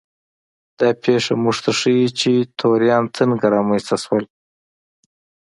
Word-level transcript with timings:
دا 0.79 0.89
پېښه 1.03 1.33
موږ 1.43 1.57
ته 1.63 1.71
ښيي 1.79 2.07
چې 2.19 2.31
توریان 2.59 3.03
څنګه 3.17 3.45
رامنځته 3.55 3.95
شول. 4.03 4.23